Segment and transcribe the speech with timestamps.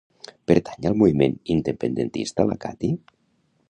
[0.51, 2.95] Pertany al moviment independentista la Kati?